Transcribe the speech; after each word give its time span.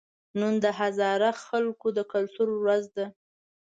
نن 0.39 0.53
د 0.63 0.65
هزاره 0.79 1.31
خلکو 1.45 1.87
د 1.97 1.99
کلتور 2.13 2.49
ورځ 2.63 2.83
ده 2.97 3.05